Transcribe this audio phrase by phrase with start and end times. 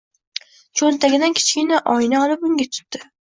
[0.81, 3.05] Cho`ntagidan kichkina oyna olib unga tutdi